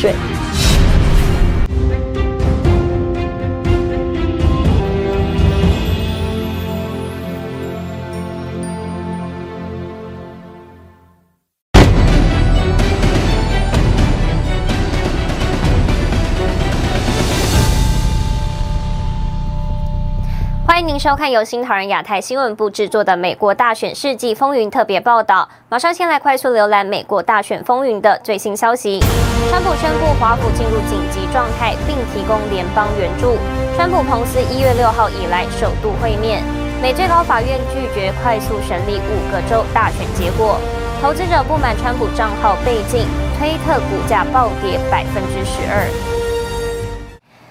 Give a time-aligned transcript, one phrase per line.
[0.00, 0.37] 水。
[20.78, 25.48] 欢迎您收看由新唐人亚太新闻部制作的《美国大选世纪风云》特别报道。
[25.68, 29.00] 马上先来快速浏览美国大选风云的最新消息。
[29.50, 33.36] 川普宣布华府进入紧急状态，并提供联邦援助。
[33.74, 36.44] 川普彭斯一月六号以来首度会面。
[36.80, 40.60] 美最高法院拒绝快速审理五个州大选结果。
[41.02, 43.04] 投资者不满川普账号被禁，
[43.36, 46.17] 推特股价暴跌百分之十二。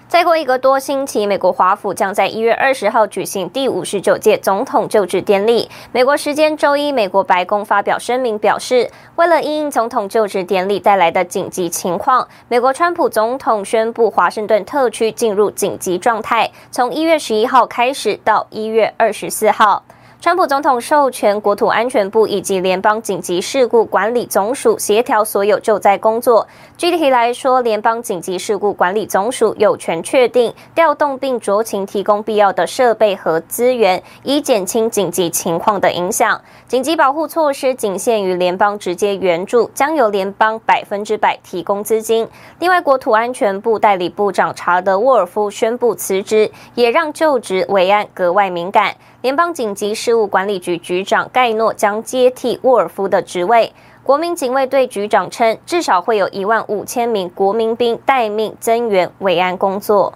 [0.08, 5.70] 再过一个多星期，美国华府将在一月二十号举行第五十九届总统就职典礼。
[5.92, 19.84] 美国时间周一，美国白宫发表声明表示，为了因应总统就职典礼带来的紧急情况，美国川普总统宣布华盛顿特区进入紧急状态，从一月十一号开始到一月二十四号。
[20.20, 26.48] 川普总统授权国土安全部以及联邦紧急事故管理总署协调所有救灾工作。
[26.76, 36.42] 具体来说，联邦紧急事故管理总署有权确定调动并酌情提供必要的设备和资源，以减轻紧急情况的影响。
[36.68, 42.28] 紧急保护措施仅限于联邦直接援助，将由联邦百分之百提供资金。
[42.58, 48.96] 另外，国土安全部代理部长查德·沃尔夫宣布辞职，也让就职维安格外敏感。
[49.24, 53.74] 联邦紧急事务管理局局长盖诺将接替沃尔夫的职位。
[54.04, 60.14] 国民警卫队局长称，至少会有一万五千名国民兵待命增援维安工作。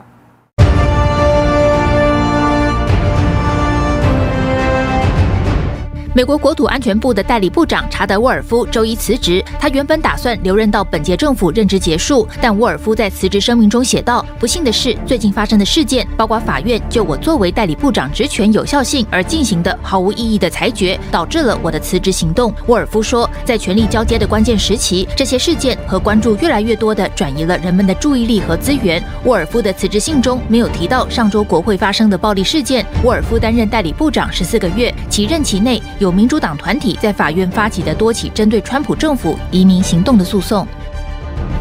[6.14, 9.42] 美国国土安全部的代理部长查德·沃尔夫周一辞职。
[9.58, 32.86] 他原本打算留任到本届政府任职结束，但沃尔夫在辞职声明中写道：“不幸的是，最近发生的事件，包括法院就我作为代理部长职权有效性而进行的毫无意义的裁决，导致了我的辞职行动。”沃尔夫说：“在权力交接的关键时期，这些事件和关注越来越多地转移了人们的注意力和资源。”沃尔夫的辞职信中没有提到上周国会发生的暴力事件。
[33.06, 40.68] 沃尔夫担任代理部长十四个月，其任期内，有民主党团体在法院发起的多起针对川普政府移民行动的诉讼。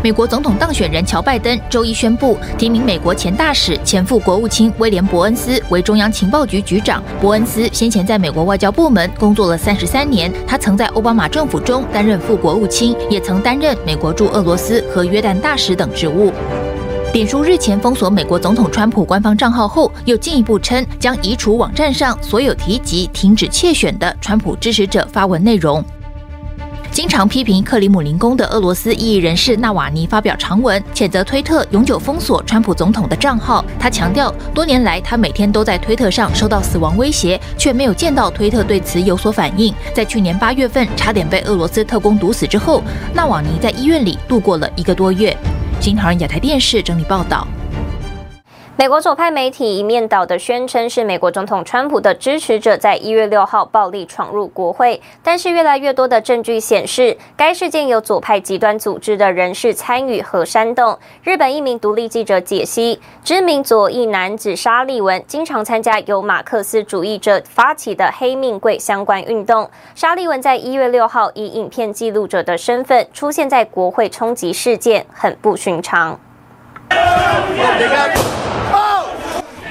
[0.02, 7.02] 美国总统当选人乔拜登周一宣布提名美国前大使、前副国务卿威廉伯恩斯为中央情报局局长。
[7.20, 16.32] 伯恩斯先前在美国外交部门工作了三十三年，他曾在奥巴马政府中担任副国务卿，也曾担任美国驻俄罗斯和约旦大使等职务。
[17.12, 25.84] 脸书日前封锁美国总统川普官方账号后，又进一步称将移除网站上所有提及停止窃选的川普支持者发文内容。
[26.92, 33.64] 经常批评克里姆林宫的俄罗斯异议人士纳瓦尼发表长文，谴责推特永久封锁川普总统的账号。
[33.76, 39.74] 他强调，多年来他每天都在推特上收到死亡威胁，却没有见到推特对此有所反应。
[39.92, 45.36] 在去年八月份差点被俄罗斯特工毒死之后，纳瓦尼在医院里度过了一个多月。
[45.80, 47.48] 经常亚太电视整理报道。
[48.80, 60.98] 美国左派媒体一面倒的宣称是美国总统川普的支持者在一月六号暴力闯入国会，但是越来越多的证据显示，该事件有左派极端组织的人士参与和煽动。
[61.22, 69.68] 日本一名独立记者解析，知名左翼男子沙利文经常参加由马克思主义者发起的黑命贵相关运动。
[69.94, 76.18] 沙利文在一月六号以影片记录者的身份出现在国会冲击事件，很不寻常。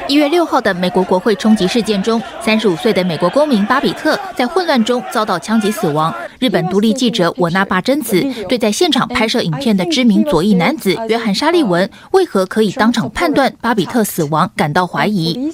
[0.08, 6.12] 一月六号的美国国会冲击事件中，三十五岁的美国公民巴比特在混乱中遭到枪击死亡。
[6.40, 15.54] 日本独立记者我那霸真子对在现场拍摄影片的知名左翼男子约翰沙利文为何可以当场判断巴比特死亡感到怀疑。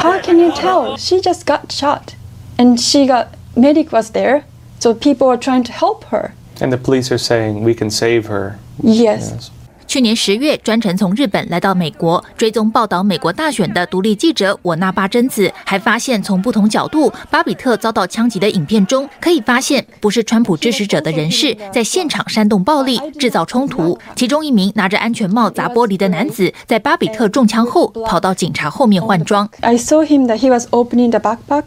[0.00, 0.96] How can you tell?
[0.96, 2.14] She just got shot,
[2.58, 3.26] and she got
[3.56, 4.42] medic was there,
[4.78, 6.30] so people are trying to help her.
[6.60, 8.54] And the police are saying we can save her.
[8.84, 9.50] Yes.
[9.90, 23.98] 去年十月，专程从日本来到美国追踪报道美国大选的独立记者我那霸真子，还发现从不同角度巴比特遭到枪击的影片中，可以发现不是川普支持者的人士在现场煽动暴力、制造冲突。
[24.14, 29.50] 其中一名拿着安全帽砸玻璃的男子，在巴比特中枪后跑到警察后面换装。
[29.58, 31.64] I saw him that he was opening the backpack,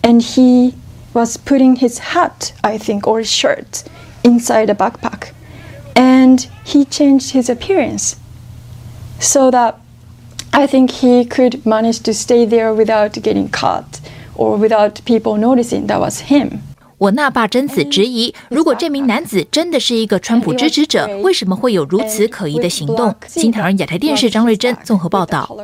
[0.00, 0.72] and he
[1.12, 3.82] was putting his hat, I think, or shirt
[4.22, 5.34] inside the backpack.
[5.94, 8.14] And he changed his appearance
[9.18, 9.74] so that
[10.52, 14.00] I think he could manage to stay there without getting caught
[14.34, 16.60] or without people noticing that was him.
[16.98, 23.14] 我那爸真子质疑，如果这名男子真的是一个川普支持者，为什么会有如此可疑的行动？
[23.26, 25.56] 新唐人亚太电视张瑞珍综合报道。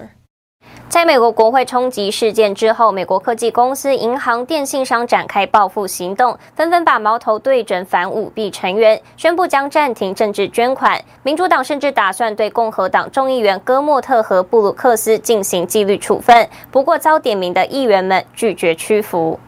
[0.88, 11.02] 在美国国会冲击事件之后，美国科技公司、银行、电信商展开报复行动，纷纷把矛头对准反舞弊成员，宣布将暂停政治捐款。
[11.24, 19.38] 民主党甚至打算对共和党众议员戈莫特和布鲁克斯进行纪律处分，不过遭点名的议员们拒绝屈服。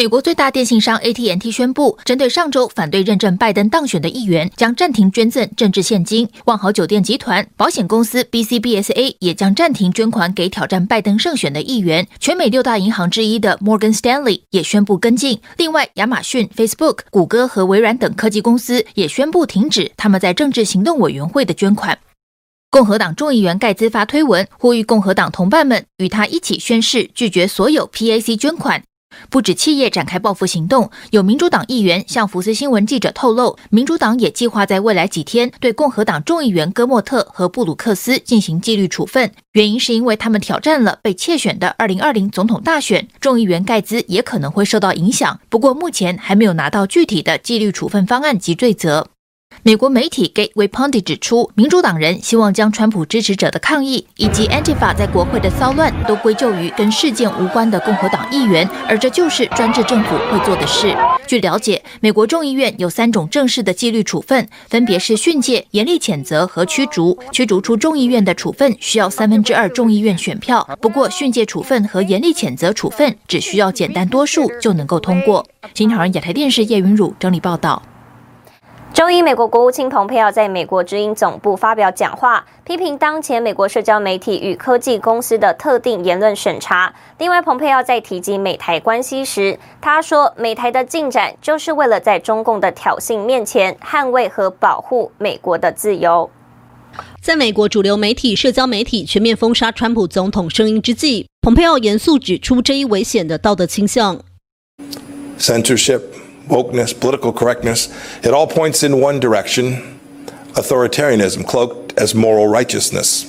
[0.00, 6.26] 美国最大电信商 AT&T 宣布，针对上周反对认证拜登当选的议员，将暂停捐赠政治献金。
[6.46, 12.08] 万豪酒店集团、保险公司 BCBSA 也将暂停捐款给挑战拜登胜选的议员。
[12.18, 15.38] 全美六大银行之一的 Morgan Stanley 也宣布跟进。
[15.58, 21.98] 另外，亚马逊、Facebook、谷歌和微软等科技公司也宣布停止他们在政治行动委员会的捐款。
[22.70, 28.82] 共和党众议员盖兹发推文，呼吁共和党同伴们与他一起宣誓拒绝所有 PAC 捐款。
[29.28, 43.06] 不止企业展开报复行动，有民主党议员向福斯新闻记者透露，民主党也计划在未来几天对共和党众议员戈莫特和布鲁克斯进行纪律处分，原因是因为他们挑战了被窃选的二零二零总统大选。
[43.20, 49.08] 众议员盖兹也可能会受到影响，不过目前还没有拿到具体的纪律处分方案及罪责。
[49.62, 60.96] 美国媒体 Gateway Pundit 指出，民主党人希望将川普支持者的抗议以及 Antifa 在国会的骚乱都归咎于跟事件无关的共和党议员，而这就是专制政府会做的事。
[61.26, 67.18] 据了解，美国众议院有三种正式的纪律处分，分别是训诫、严厉谴责和驱逐。
[67.30, 75.46] 驱逐出众议院的处分需要三分之二众议院选票，不过训诫处分和严厉谴责处分只需要简单多数就能够通过。
[75.74, 77.82] 新唐人亚太电视叶云汝整理报道。
[78.92, 86.92] 周一，美国国务卿蓬佩奥在美国之音总部发表讲话，批评当前美国社交媒体与科技公司的特定言论审查。
[87.18, 96.28] 另外，蓬佩奥在提及美台关系时，他说：“美台的进展就是为了在中共的挑衅面前捍卫和保护美国的自由。”
[97.22, 104.20] 在美国主流媒体、社交媒体全面封杀川普总统声音之际，蓬佩奥严肃指出这一危险的道德倾向。
[105.38, 106.00] Censorship.
[106.49, 107.89] wokeness, political correctness,
[108.23, 109.81] it all points in one direction
[110.55, 113.25] authoritarianism, cloaked as moral righteousness.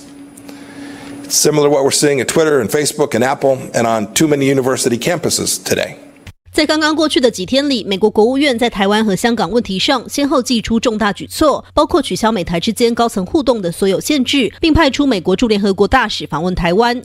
[1.24, 4.28] It's similar to what we're seeing at Twitter and Facebook and Apple and on too
[4.28, 5.96] many university campuses today.
[6.52, 17.02] 在刚刚过去的几天里，美国国务院在台湾和香港问题上先后祭出重大举措，包括取消美台之间高层互动的所有限制，并派出美国驻联合国大使访问台湾。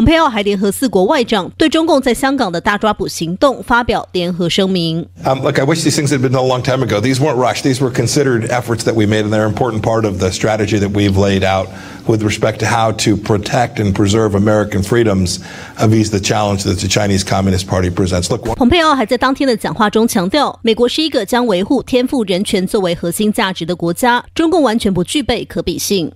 [0.00, 5.06] 蓬佩奥还联合四国外长对中共在香港的大抓捕行动发表联合声明。
[5.26, 7.02] Um, look, I wish these things had been done a long time ago.
[7.02, 7.64] These weren't rushed.
[7.64, 10.78] These were considered efforts that we made, and they're an important part of the strategy
[10.78, 11.66] that we've laid out
[12.06, 15.40] with respect to how to protect and preserve American freedoms
[15.76, 18.30] vis the challenge that the Chinese Communist Party presents.
[18.30, 26.10] Look, 蓬佩奥还在当天的讲话中强调，美国是一个将维护天赋人权作为核心价值的国家，中共完全不具备可比性。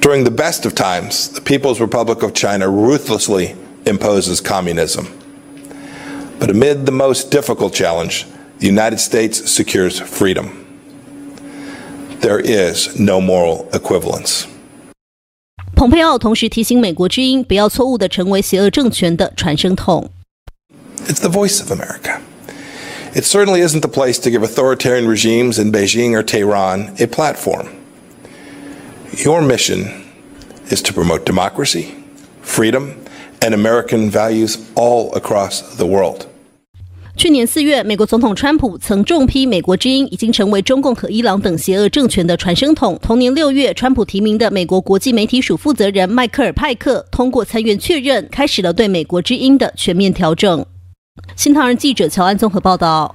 [0.00, 3.56] During the best of times, the People's Republic of China ruthlessly
[3.86, 5.06] imposes communism.
[6.38, 8.26] But amid the most difficult challenge,
[8.58, 10.64] the United States secures freedom.
[12.20, 14.46] There is no moral equivalence.
[15.74, 20.10] 蓬佩奥同时提醒美国之音不要错误地成为邪恶政权的传声筒。
[21.06, 22.20] It's the voice of America.
[23.14, 27.68] It certainly isn't the place to give authoritarian regimes in Beijing or Tehran a platform.
[29.17, 29.87] Your mission
[30.69, 31.87] is to promote democracy,
[32.41, 32.93] freedom,
[33.41, 36.27] and American values all across the world.
[37.17, 42.97] 去年四月，美国总统川普曾重批美国之音已经成为中共和伊朗等邪恶政权的传声筒。
[43.01, 50.65] 同年六月，川普提名的美国国际媒体署负责人迈克尔派克通过参院确认，开始了对美国之音的全面调整。
[51.35, 53.13] 新唐人记者乔安综合报道。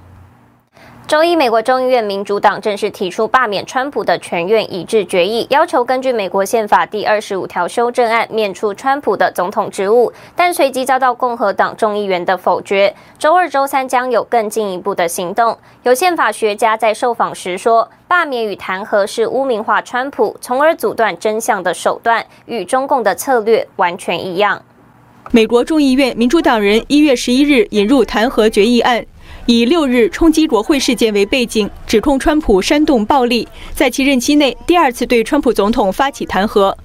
[1.07, 12.93] 周一，美国众议院民主党正式提出罢免川普的全院一致决议，要求根据美国宪法第二十五条修正案免除川普的总统职务，但随即遭到共和党众议员的否决。
[13.17, 15.57] 周二、周三将有更进一步的行动。
[15.83, 24.61] 有宪法学家在受访时说，罢免与弹劾是污名化川普，从而阻断真相的手段，与中共的策略完全一样。
[25.31, 29.05] 美国众议院民主党人一月十一日引入弹劾决议案。
[29.49, 36.75] 以六日冲击国会事件为背景，指控川普煽动暴力，在其任期内第二次对川普总统发起弹劾。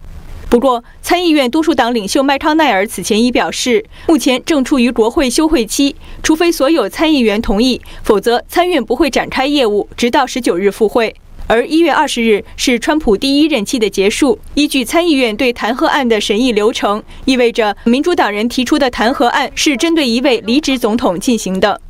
[0.48, 11.12] 不过，参议院多数党领袖麦康奈尔此前已表示，目前正处于国会休会期，除非所有参议员同意，否则参院不会展开业务，直到十九日复会。
[11.48, 14.38] 而一月二十日是川普第一任期的结束。
[14.54, 21.80] 依据参议院对弹劾案的审议流程，意味着民主党人提出的弹劾案是针对一位离职总统进行的。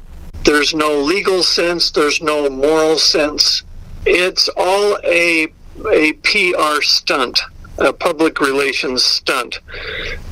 [0.45, 1.91] There's no legal sense.
[1.91, 3.63] There's no moral sense.
[4.05, 5.53] It's all a
[5.91, 7.41] a PR stunt,
[7.79, 9.61] a public relations stunt.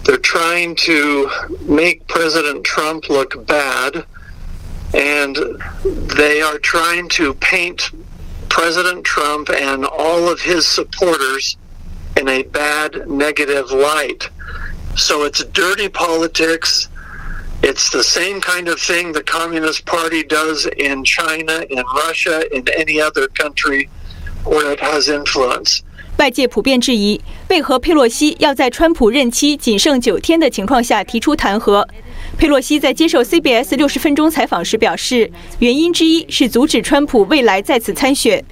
[0.05, 1.31] They're trying to
[1.63, 4.05] make President Trump look bad,
[4.93, 5.37] and
[5.85, 7.91] they are trying to paint
[8.49, 11.57] President Trump and all of his supporters
[12.17, 14.29] in a bad, negative light.
[14.97, 16.89] So it's dirty politics.
[17.71, 22.65] It's the same kind of thing the Communist Party does in China, in Russia, in
[22.77, 23.89] any other country
[24.45, 25.83] where it has influence.
[26.17, 31.87] 外界普遍质疑，为何佩洛西要在川普任期仅剩九天的情况下提出弹劾？
[32.37, 38.45] 佩洛西在接受 CBS 六十分钟采访时表示，原因之一是阻止川普未来再次参选。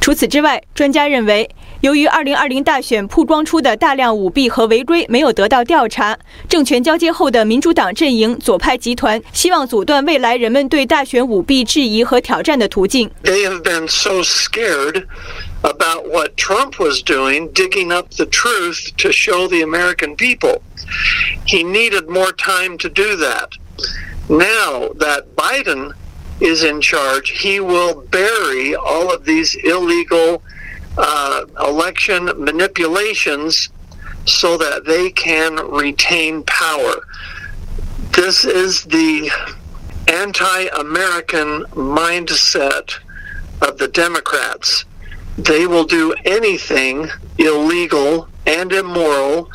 [0.00, 1.48] 除此之外，专家认为，
[1.85, 13.09] 由于2020大选曝光出的大量舞弊和违规没有得到调查，政权交接后的民主党阵营左派集团希望阻断未来人们对大选舞弊质疑和挑战的途径。
[13.23, 15.05] They have been so scared
[15.63, 20.61] about what Trump was doing, digging up the truth to show the American people.
[21.47, 23.53] He needed more time to do that.
[24.27, 25.93] Now that Biden
[26.39, 30.43] is in charge, he will bury all of these illegal
[30.98, 33.68] uh, election manipulations
[34.24, 37.06] so that they can retain power.
[38.12, 39.30] This is the
[40.08, 42.94] anti American mindset
[43.62, 44.84] of the Democrats.
[45.38, 49.50] They will do anything illegal and immoral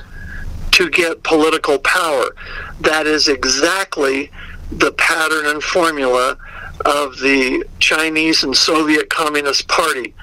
[0.71, 2.35] to get political power.
[2.79, 4.31] That is exactly
[4.71, 6.37] the pattern and formula
[6.85, 10.13] of the Chinese and Soviet Communist Party.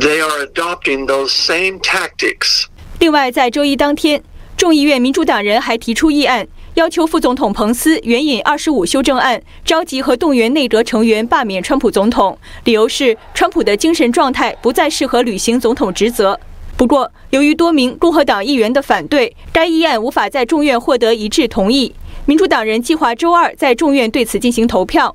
[0.00, 2.64] They are adopting those same tactics.
[2.98, 4.20] 另外，在周一当天，
[4.56, 12.36] 众议院民主党人还提出议案，要求副总统彭斯援引二十五修正案，召集和动员内阁成员罢免川普总统。
[12.64, 16.40] 理由是，川普的精神状态不再适合履行总统职责。
[16.76, 21.94] 不过，由于多名共和党议员的反对，该议案无法在众院获得一致同意。
[22.26, 25.14] 民主党人计划周二在众院对此进行投票。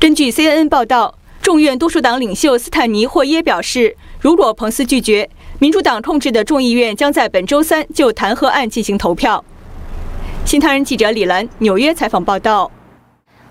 [0.00, 5.28] 根据 CNN 报道，众院多数党领袖斯坦尼霍耶表示，如果彭斯拒绝，
[5.58, 9.44] 民主党控制的众议院将在本周三就弹劾案进行投票。
[10.46, 12.70] 新唐人记者李兰纽约采访报道。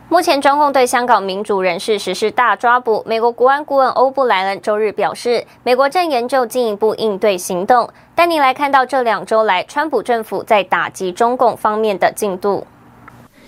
[0.09, 7.87] 目前中共对香港民主人士实施大抓捕，美国国安顾问欧布莱恩周日表示，美国正研究进一步应对行动。
[8.15, 12.65] 带您来看到这两周来川普政府在打击中共方面的进度。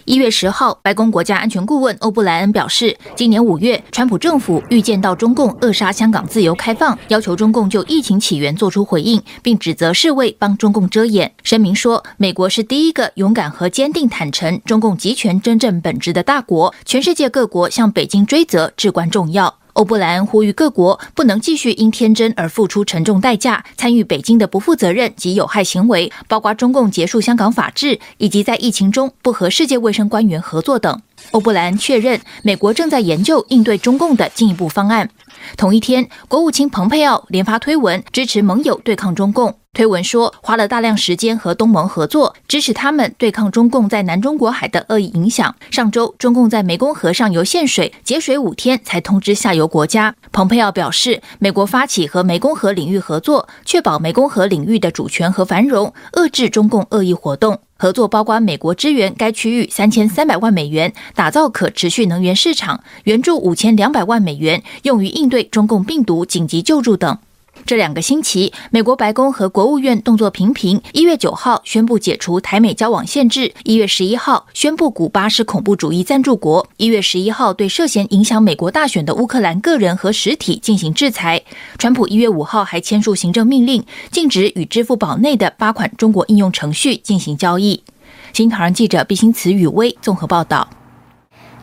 [0.05, 11.33] 一月十号，白宫国家安全顾问欧布莱恩表示，今年五月，川普政府预见到中共扼杀香港自由开放，要求中共就疫情起源作出回应，并指责世卫帮中共遮掩。
[11.41, 19.55] 声明说，美国是第一个勇敢和坚定坦诚中共集权真正本质的大国，全世界各国向北京追责至关重要。
[19.75, 31.01] 欧布莱恩呼吁各国不能继续因天真而付出沉重代价，参与北京的不负责任及有害行为，包括中共结束香港法治，以及在疫情中不和世界卫生官员合作等。
[31.31, 35.09] 欧布莱恩确认，美国正在研究应对中共的进一步方案。
[35.57, 39.55] 同一天，国务卿蓬佩奥连发推文支持盟友对抗中共。
[39.73, 45.53] 推文说，花了大量时间和东盟合作，支持他们对抗中共在南中国海的恶意影响。
[45.69, 50.15] 上周，中共在湄公河上游限水，节水五天才通知下游国家。
[50.31, 57.59] 蓬佩奥表示，美国发起和湄公河领域合作，确保湄公河领域的主权和繁荣，遏制中共恶意活动。
[57.85, 67.19] 合作包括美国支援该区域三千三百万美元，打造可持续能源市场，援助五千两百万美元，用于应对中共病毒紧急救助等。
[67.65, 70.79] 这两个星期，美国白宫和国务院动作频频。
[70.93, 81.41] 一月九号宣布解除台美交往限制，一月十一号宣布古巴是恐怖主义赞助国，一月十一号对涉嫌影响美国大选的乌克兰个人和实体进行制裁。
[81.79, 87.83] 川普一月五号还签署行政命令，禁止与支付宝内的八款中国应用程序进行交易。
[88.31, 90.69] 新唐人记者毕兴慈、雨薇综合报道。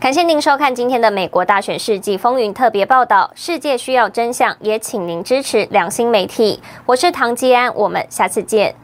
[0.03, 3.31] 感谢您收看今天的美国大选世纪风云特别报道。
[3.37, 6.61] 世界需要真相，也请您支持良心媒体。
[6.85, 8.75] 我是唐吉安，我们下次见。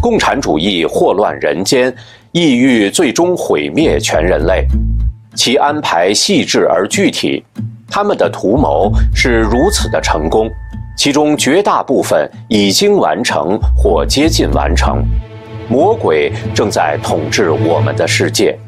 [0.00, 1.94] 共产主义祸乱人间，
[2.32, 4.66] 意欲最终毁灭全人类，
[5.36, 7.44] 其安排细致而具体。
[7.88, 10.50] 他们的图谋是如此的成功，
[10.96, 15.04] 其中绝大部分已经完成或接近完成。
[15.68, 18.58] 魔鬼正在统治我们的世界。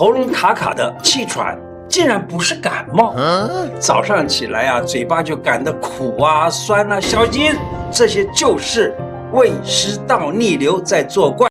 [0.00, 3.14] 喉咙卡卡的气喘，竟然不是感冒。
[3.78, 7.52] 早上起来啊，嘴巴就感到苦啊、酸啊，小心，
[7.92, 8.96] 这些就是
[9.32, 11.38] 胃食道逆流在作怪。